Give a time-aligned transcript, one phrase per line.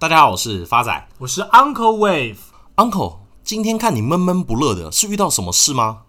[0.00, 2.36] 大家好，我是发仔，我是 Uncle Wave。
[2.76, 6.02] Uncle，今天看你闷闷不乐的，是遇到什么事吗？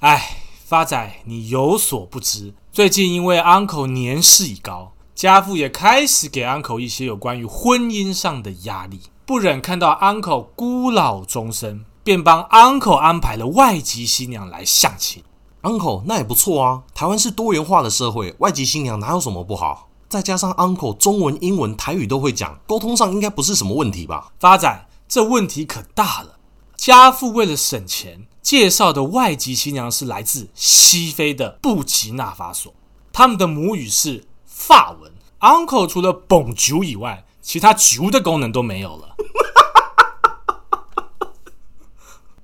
[0.00, 15.22] 哎，发仔，你有所不知，最近因为 Uncle 年事已高，家父也开始给 Uncle 一些有关于婚姻上的压力，不忍看到 Uncle 孤老终生，便帮 Uncle 安排了外籍新娘来相亲。
[15.60, 19.90] Uncle，那也不错啊，台湾是多元化的社会，外籍新娘哪有什么不好？
[20.16, 24.32] 再加上 Uncle 中文、英文、台语都会讲，沟通上应该不是什么问题吧？
[24.40, 26.38] 发仔，这问题可大了。
[26.74, 32.72] 家父为了省钱，介绍的外籍新娘是来自西非的布吉纳法索，
[33.12, 35.12] 他们的母语是法文。
[35.40, 39.16] Uncle 除了 Bonjour 以外，其他 Jour 的功能都没有了。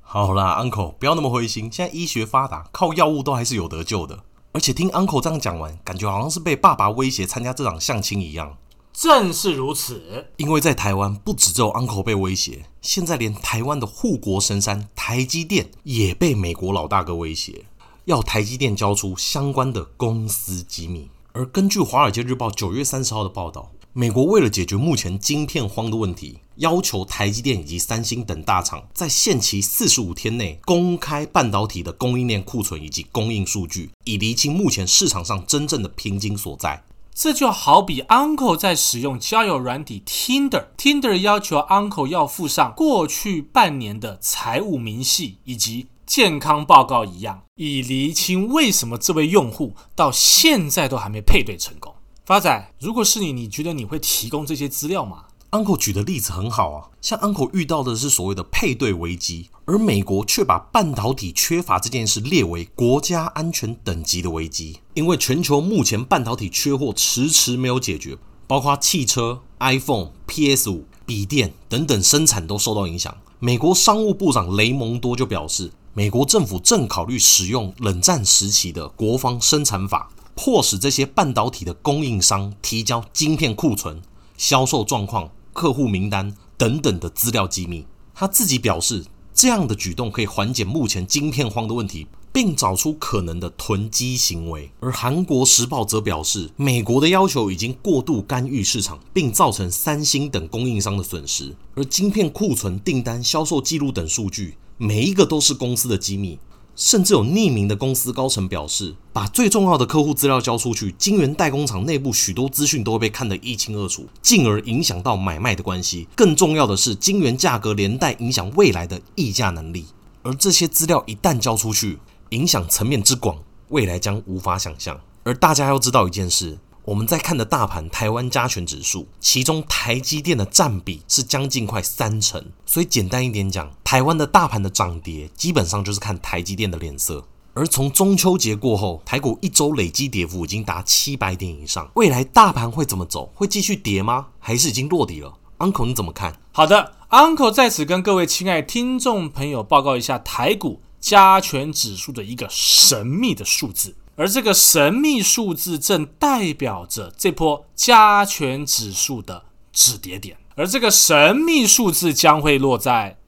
[0.02, 4.18] 好啦，Uncle 不要那么灰心，现在医学发达，靠药物都还是有得救的。
[4.52, 8.56] 而且听 uncle 这样讲完，感觉好像是被爸爸威胁参加这场相亲一样。
[8.92, 17.64] 正是如此，因为在台湾不止只有 uncle 被威胁，现在连台湾的护国神山台积电也被美国老大哥威胁，
[18.05, 21.09] 要台积电交出相关的公司机密。
[21.33, 23.70] 而根据《华尔街日报》九月三十号的报道。
[23.94, 36.84] 美国为了解决目前晶片荒的问题，要求台积电以及三星等大厂在限期四十五天内公开半导体的供应链库存以及供应数据，以厘清目前市场上真正的瓶颈所在。
[37.14, 51.94] 这就好比 Uncle 在使用交友软体 Tinder，Tinder 要求 Uncle 要附上过去半年的财务明细以及健康报告一样，以厘清为什么这位用户到现在都还没配对成功。
[52.25, 73.14] 发仔，如果是你，你觉得你会提供这些资料吗？Uncle 举的例子很好啊，像 Uncle 遇到的是所谓的配对危机，而美国却把半导体缺乏这件事列为国家安全等级的危机，因为全球目前半导体缺货迟迟没有解决，包括汽车、iPhone、PS5、笔电等等生产都受到影响。
[73.39, 80.10] 美国商务部长雷蒙多就表示，美国政府正考虑使用冷战时期的国防生产法。
[80.34, 84.00] 迫使这些半导体的供应商提交晶片库存、
[84.38, 87.86] 销售状况、客户名单等等的资料机密。
[88.14, 94.70] 他自己表示，这样的举动可以缓解目前晶片荒的问题，并找出可能的囤积行为。
[94.80, 101.54] 而韩国时报则表示，美国的要求已经过度干预市场，并造成三星等供应商的损失。
[101.74, 106.38] 而晶片库存、订单、销售记录等数据，每一个都是公司的机密。
[106.75, 116.09] 甚至有匿名的公司高层表示，把最重要的客户资料交出去，晶圆代工厂内部许多资讯都会被看得一清二楚，进而影响到买卖的关系。
[116.16, 119.84] 更重要的是，晶圆价格连带影响未来的议价能力。
[120.22, 121.99] 而这些资料一旦交出去，
[122.31, 123.37] 影响层面之广，
[123.69, 124.99] 未来将无法想象。
[125.25, 126.59] 而大家要知道一件事。
[126.84, 137.25] 我们在看的大盘台湾加权指数，其中台积电的占比是将近快三成，所以简单一点讲，台湾的大盘的涨跌基本上就是看台积电的脸色。
[137.54, 143.31] 而从中秋节过后，台股一周累计跌幅已经达七百点以上，未来大盘会怎么走？
[143.34, 144.26] 会继续跌吗？
[144.41, 146.41] 还是已经落底了？Uncle 你怎么看？
[146.50, 153.94] 好的，Uncle 在此跟各位亲爱的听众朋友报告一下台股加权指数的一个神秘的数字。
[154.17, 163.19] 而这个神秘数字正代表着这波加权指数的止跌点，而这个神秘数字将会落在……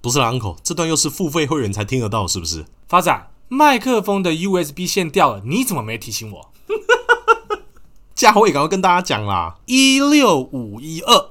[0.00, 2.66] 不是啦，Uncle，这段又是付费会员才听得到，是不是？
[2.88, 6.52] 发展，麦克风的 USB 线掉了，你怎么没提醒我？
[8.12, 11.30] 价位赶快跟大家讲啦，一六五一二，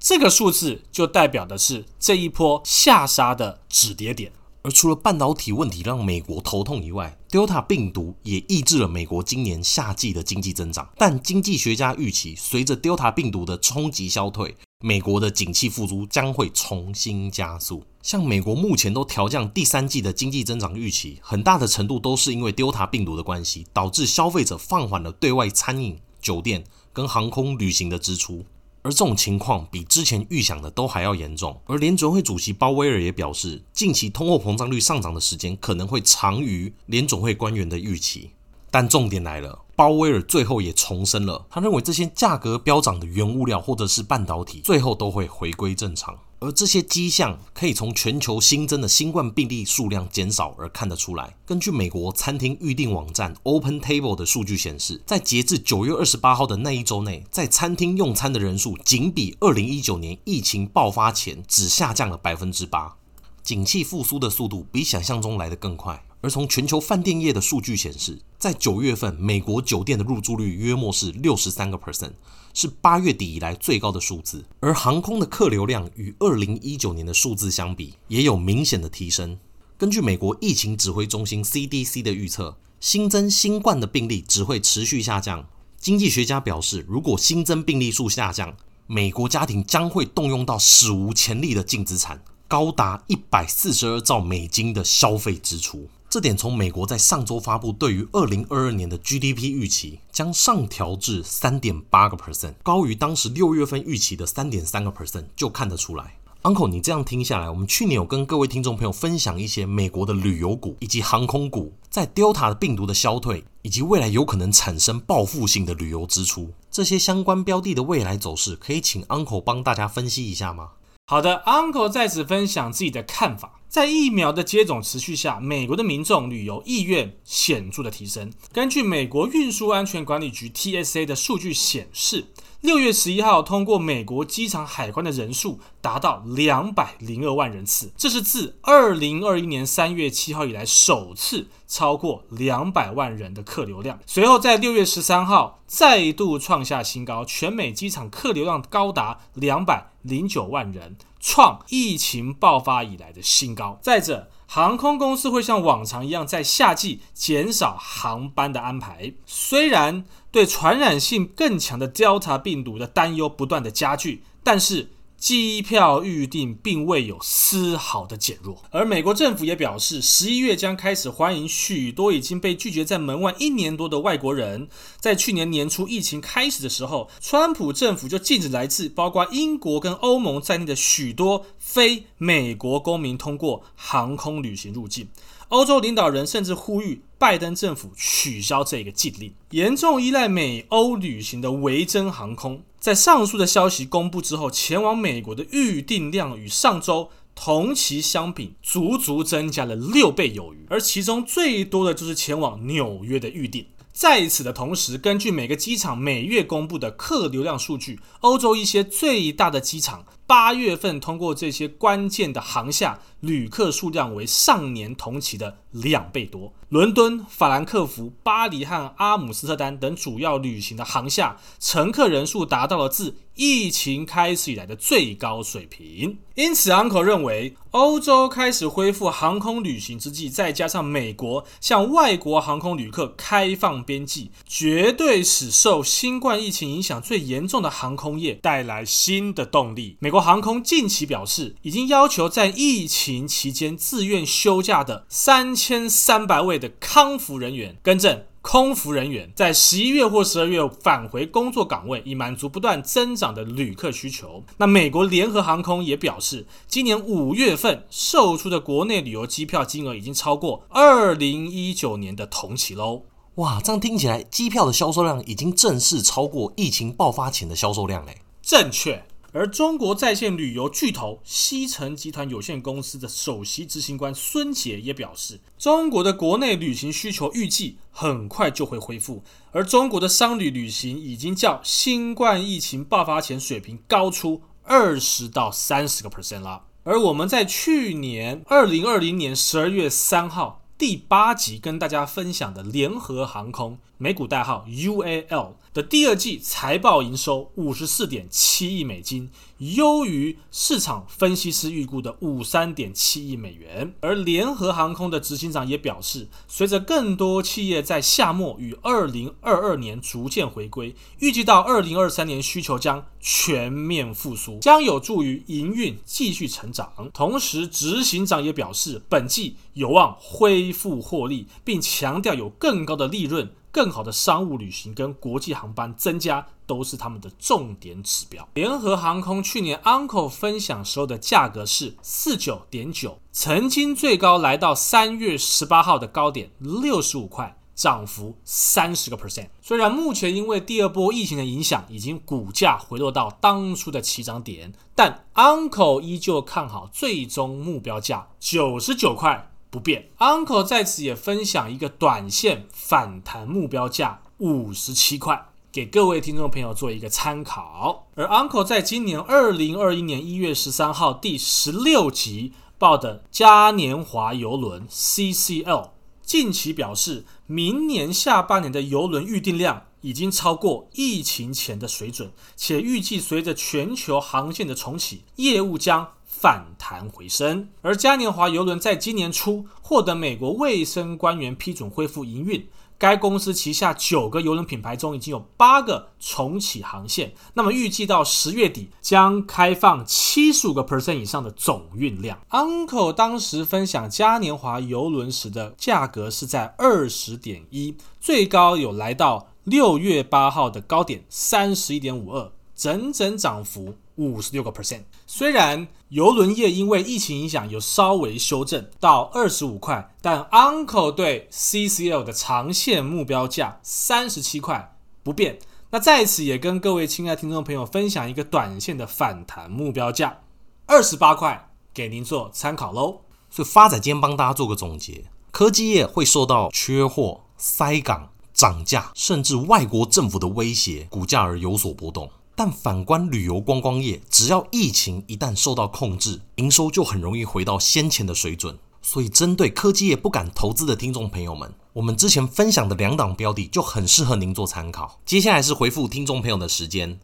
[0.00, 4.32] 这个数字就代表的是这一波下杀的止跌点。
[4.68, 10.86] 而除了半导体问题让美国头痛以外，Delta 病毒也抑制了美国今年夏季的经济增长。
[10.98, 17.82] 但经济学家预期，随着 Delta 病毒的冲击消退，美国的景气复苏将会重新加速。
[18.02, 26.62] 像美国目前都调降第三季的经济增长预期，很大的程度都是因为 Delta 病毒的关系，导致消费者放缓了对外餐饮、酒店
[26.92, 28.44] 跟航空旅行的支出。
[28.88, 31.60] 而这种情况比之前预想的都还要严重。
[31.66, 38.30] 而联准会主席鲍威尔也表示，近期通货膨胀率上涨的时间可能会长于联准会官员的预期。
[38.70, 46.18] 但重点来了，鲍威尔最后也重申了，他认为这些价格飙涨的原物料或者是半导体，最后都会回归正常。
[46.40, 51.36] 而这些迹象可以从全球新增的新冠病例数量减少而看得出来。
[51.44, 62.96] 根据美国餐厅预订网站 Open Table 的数据显示，在截至九月二十八号的那一周内，在餐厅用餐的人数仅比二零一九年疫情爆发前只下降了百分之八。
[63.42, 66.04] 景气复苏的速度比想象中来得更快。
[66.20, 72.12] 而从全球饭店业的数据显示，在九月份，美国酒店的入住率约莫是六十三个 percent。
[72.60, 74.44] 是八月底以来最高的数字。
[74.58, 79.38] 而航空的客流量与二零一九年的数字相比，也有明显的提升。
[79.76, 85.46] 根据美国疫情指挥中心 CDC 的预测，新增新冠的病例只会持续下降。
[85.78, 88.52] 经济学家表示，如果新增病例数下降，
[88.88, 95.88] 美国家庭将会动用到史无前例的净资产，高达一百四十二兆美金的消费支出。
[96.10, 106.14] 这点从美国在上周发布对于二零二二年的 GDP 预期，将上调至三点八个 percent，高于当时六月份预期的三点三个 percent，就看得出来。
[106.44, 120.70] Uncle，你这样听下来，我们去年有跟各位听众朋友分享一些美国的旅游股以及航空股，在 Delta 的病毒的消退，以及未来有可能产生报复性的旅游支出，这些相关标的的未来走势，可以请 Uncle 帮大家分析一下吗？
[121.06, 123.57] 好的，Uncle 在此分享自己的看法。
[123.68, 128.32] 在疫苗的接种持续下，美国的民众旅游意愿显著的提升。
[128.50, 132.24] 根据美国运输安全管理局 TSA 的数据显示，
[132.62, 144.00] 六月十一号通过美国机场海关的人数达到两百零二万人次，这是自二零二一年三月七号以来首次超过两百万人的客流量。
[144.06, 153.78] 随后在六月十三号再度创下新高，全美机场客流量高达两百零九万人，创疫情爆发以来的新高。
[153.80, 160.04] 再者，航空公司会像往常一样在夏季减少航班的安排，虽然。
[160.30, 168.62] 对传染性更强的 Delta 病毒的担忧不断的加剧，但是机票预订并未有丝毫的减弱。
[168.70, 174.68] 而美国政府也表示，十一月将开始欢迎许多已经被拒绝在门外一年多的外国人。
[175.00, 185.08] 在去年年初疫情开始的时候，川普政府就禁止来自包括英国跟欧盟在内的许多非美国公民通过航空旅行入境。
[185.48, 189.34] 欧洲领导人甚至呼吁拜登政府取消这个禁令。
[189.50, 200.64] 严重依赖美欧旅行的维珍航空，在上述的消息公布之后，前往美国的预订量与上周同期相比，足足增加了六倍有余。
[200.70, 203.66] 而其中最多的就是前往纽约的预订。
[203.92, 210.04] 在此的同时，根据每个机场每月公布的客流量数据，欧洲一些最大的机场。
[210.28, 216.52] 八月份通过这些关键的航厦，旅客数量为上年同期的两倍多。
[216.68, 226.18] 伦敦、法兰克福、巴黎和阿姆斯特丹等主要旅行的航厦，乘客人数达到了自疫情开始以来的最高水平。
[226.34, 239.96] 因此，Uncle 认为，欧洲开始恢复航空旅行之际，再加上美国向外国航空旅客开放边际，绝对使受新冠疫情影响最严重的航空业带来新的动力。
[240.00, 240.17] 美国。
[240.20, 254.42] 航空近期表示，已经要求在疫情期间自愿休假的三千三百位的康复人员，更正空服人员，在十一月或十二月返回工作岗位，以满足不断增长的旅客需求。
[254.56, 263.02] 那美国联合航空也表示，今年五月份售出的国内旅游机票金额已经超过二零一九年的同期喽。
[263.34, 268.16] 哇，这样听起来，机票的销售量已经正式超过疫情爆发前的销售量嘞。
[268.40, 269.04] 正确。
[269.32, 279.22] 而中国在线旅游巨头西城集团有限公司的首席执行官孙杰也表示，中国的国内旅行需求预计很快就会恢复，
[279.52, 286.62] 而中国的商旅旅行已经较新冠疫情爆发前水平高出二十到三十个 percent 了。
[286.84, 290.62] 而我们在去年二零二零年十二月三号。
[290.78, 303.94] 第八集跟大家分享的联合航空（美股代号 UAL） 第二季财报营收五十四点七亿美金，优于市场分析师预估的五三点七亿美元。
[304.00, 317.10] 而联合航空的执行长也表示，随着更多企业在夏末与二零二二年逐渐回归，预计到二零二三年需求将全面复苏，将有助于营运继续成长。
[317.12, 328.48] 同时，执行长也表示，本季有望恢复获利，并强调有更高的利润、更好的商务旅行跟国际航班增加都是他们的重点指标。
[328.54, 339.48] 联合航空去年 Uncle 分享时候的价格是四九点九，曾经最高来到三月十八号的高点六十五块，涨幅三十个 percent。
[339.62, 349.50] 虽然目前因为第二波疫情的影响，已经股价回落到当初的起涨点，但 Uncle 依旧看好最终目标价九十九块。
[349.70, 358.08] 不变，Uncle 在此也分享一个短线反弹目标价五十七块，给各位听众朋友做一个参考。
[358.14, 365.90] 而 Uncle 在今年二零二一年一月十三号第十六集报的嘉年华邮轮 CCL，
[366.22, 377.68] 近期表示，明年下半年的邮轮预订量已经超过疫情前的水准，且预计随着全球航线的重启，业务将反弹回升。
[377.82, 382.68] 而嘉年华邮轮在今年初获得美国卫生官员批准恢复营运。
[383.00, 387.32] 该公司旗下九个邮轮品牌中，已经有八个重启航线。
[387.54, 392.40] 那么预计到十月底将开放七十五个 percent 以上的总运量。
[392.50, 403.94] Uncle 当时分享嘉年华邮轮时的价格是在二十点一，最高有来到六月八号的高点三十一点五二，整整涨幅。
[404.26, 405.02] 五十六个 percent。
[405.26, 415.58] 虽然邮轮业因为疫情影响有稍微修正到二十五块，但 Uncle 对 CCL 的长线目标价三十七块不变。
[415.90, 420.40] 那在此也跟各位亲爱听众朋友分享一个短线的反弹目标价
[420.86, 423.22] 二十八块，给您做参考喽。
[423.50, 432.30] 所以发仔今天帮大家做个总结：科技业会受到缺货、塞港、涨价，甚至外国政府的威胁，股价而有所波动。
[432.58, 438.76] 但反观旅游观光业，只要疫情一旦受到控制，营收就很容易回到先前的水准。
[439.00, 445.20] 所以，针对科技业不敢投资的听众朋友们，我们之前分享的两档标的就很适合您做参考。
[445.24, 447.20] 接下来是回复听众朋友的时间，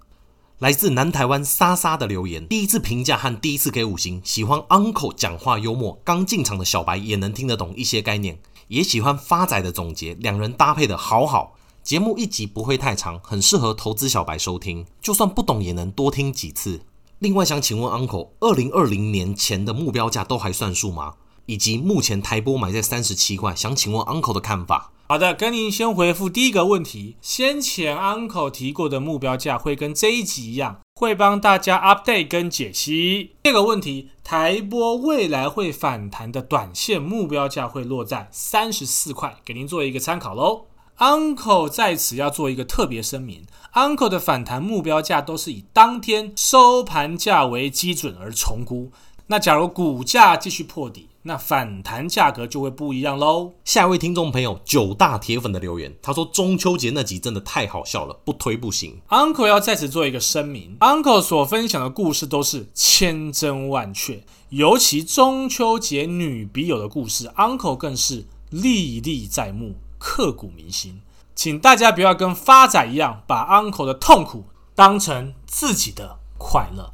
[0.61, 8.39] 来自南台湾莎莎的留言：第一次评价和第一次给五星，喜欢 Uncle 讲话幽默，刚进场的小白也能听得懂一些概念，
[8.69, 11.54] 也喜欢发仔的总结，两人搭配的好好。
[11.85, 16.81] 节目一集不会太长，很适合投资小白收听，就算不懂也能多听几次。
[17.19, 21.17] 另外想请问 Uncle，二零二零年前的目标价都还算数吗？
[21.45, 24.93] 以及目前台玻买在三十七块，想请问 Uncle 的看法。
[25.09, 33.33] 好的，跟您先回复第一个问题，先前 Uncle 提过的目标价会跟这一集一样，会帮大家 update 跟解析。
[33.43, 40.63] 这个问题，台玻未来会反弹的短线目标价会落在三十四块，给您做一个参考喽。
[40.99, 43.43] Uncle 在此要做一个特别声明
[43.75, 48.93] ，Uncle 的反弹目标价都是以当天收盘价为基准而重估。
[49.27, 53.55] 那假如股价继续破底，那反弹价格就会不一样喽。
[53.65, 59.01] 下一位听众朋友九大铁粉的留言，他说中秋节那集真的太好笑了，不推不行。
[59.09, 69.75] Uncle 要在此做一个声明，Uncle 所分享的故事都是千真万确，尤其中秋节女笔友的故事，Uncle 更是历历在目。
[70.07, 71.01] 刻骨铭心，
[71.35, 74.45] 请大家不要跟发仔一样，把 Uncle 的痛苦
[74.75, 76.93] 当成自己的快乐。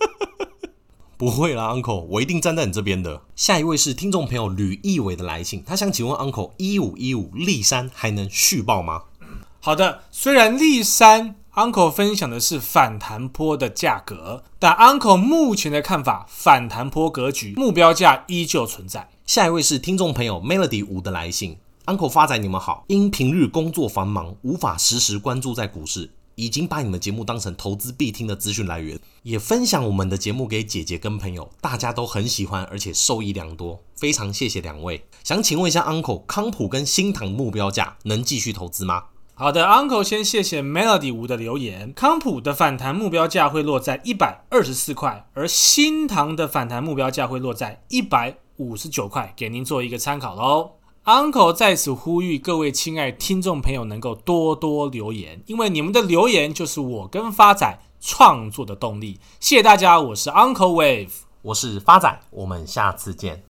[1.16, 3.22] 不会啦，Uncle，我一定站在你这边的。
[3.34, 9.04] 下一位是听众朋友吕义伟的来信，他想请问 Uncle，一五一五立山还能续报吗？
[9.60, 19.08] 好的，虽然立山 Uncle 分享的是反弹坡的价格，但 Uncle 目前的看法，反弹坡格局目标价依旧存在。
[19.24, 21.56] 下一位是听众朋友 Melody 五的来信。
[21.88, 22.84] Uncle 发仔，你们好。
[22.88, 35.02] 因平日工作繁忙，无法时时关注在股市，已经把你们节目当成投资必听的资讯来源，也分享我们的节目给姐姐跟朋友，大家都很喜欢，而且受益良多，非常谢谢两位。
[35.24, 39.04] 想请问一下 Uncle，康普跟新唐目标价能继续投资吗？
[39.32, 41.94] 好的，Uncle 先谢谢 Melody 吴的留言。
[41.94, 50.72] 康普的反弹目标价会落在一百二十四块，而新唐的反弹目标价会落在一百五十九块，给您做一个参考喽。
[51.08, 59.18] Uncle 在此呼吁各位亲爱听众朋友能够多多留言，因为你们的留言就是我跟发仔创作的动力。
[59.40, 61.08] 谢谢大家，我是 Uncle Wave，
[61.40, 63.42] 我是发仔，我们下次见。